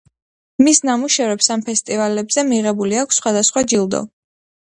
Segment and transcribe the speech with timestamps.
[0.67, 4.01] მის ნამუშევრებს ამ ფესტივალებზე მიღებული აქვს სხვადასხვა ჯილდო.